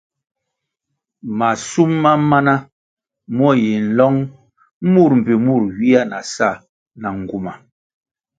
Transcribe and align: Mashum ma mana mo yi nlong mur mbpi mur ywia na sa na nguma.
Mashum 1.39 1.91
ma 2.03 2.11
mana 2.29 2.53
mo 3.37 3.49
yi 3.61 3.73
nlong 3.85 4.17
mur 4.91 5.11
mbpi 5.19 5.33
mur 5.45 5.61
ywia 5.77 6.01
na 6.11 6.19
sa 6.33 6.49
na 7.01 7.07
nguma. 7.19 7.51